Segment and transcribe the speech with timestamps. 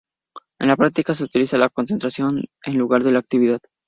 [0.59, 3.59] En la práctica se utiliza la concentración en lugar de la actividad.